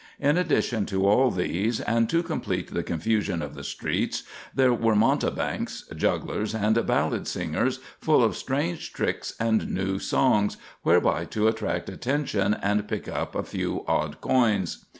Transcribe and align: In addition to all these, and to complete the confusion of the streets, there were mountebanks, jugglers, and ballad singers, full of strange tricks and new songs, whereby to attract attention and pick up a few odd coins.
In 0.19 0.35
addition 0.35 0.87
to 0.87 1.05
all 1.07 1.29
these, 1.29 1.79
and 1.79 2.09
to 2.09 2.23
complete 2.23 2.73
the 2.73 2.81
confusion 2.81 3.43
of 3.43 3.53
the 3.53 3.63
streets, 3.63 4.23
there 4.51 4.73
were 4.73 4.95
mountebanks, 4.95 5.83
jugglers, 5.95 6.55
and 6.55 6.83
ballad 6.87 7.27
singers, 7.27 7.77
full 7.99 8.23
of 8.23 8.35
strange 8.35 8.93
tricks 8.93 9.35
and 9.39 9.69
new 9.69 9.99
songs, 9.99 10.57
whereby 10.81 11.25
to 11.25 11.47
attract 11.47 11.87
attention 11.87 12.55
and 12.63 12.87
pick 12.87 13.07
up 13.07 13.35
a 13.35 13.43
few 13.43 13.85
odd 13.87 14.19
coins. 14.21 14.87